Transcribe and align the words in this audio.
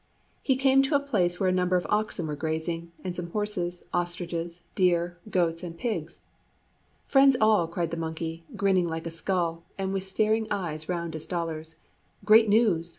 He 0.41 0.55
came 0.55 0.81
to 0.81 0.95
a 0.95 0.99
place 0.99 1.39
where 1.39 1.47
a 1.49 1.53
number 1.53 1.75
of 1.75 1.85
oxen 1.87 2.25
were 2.25 2.35
grazing, 2.35 2.91
and 3.03 3.15
some 3.15 3.29
horses, 3.29 3.83
ostriches, 3.93 4.63
deer, 4.73 5.19
goats, 5.29 5.61
and 5.61 5.77
pigs. 5.77 6.21
'Friends 7.05 7.37
all,' 7.39 7.67
cried 7.67 7.91
the 7.91 7.97
monkey, 7.97 8.43
grinning 8.55 8.87
like 8.87 9.05
a 9.05 9.11
skull, 9.11 9.63
and 9.77 9.93
with 9.93 10.01
staring 10.01 10.47
eyes 10.49 10.89
round 10.89 11.15
as 11.15 11.27
dollars, 11.27 11.75
'great 12.25 12.49
news! 12.49 12.89